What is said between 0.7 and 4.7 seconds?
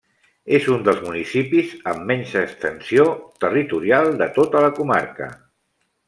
un dels municipis amb menys extensió territorial de tota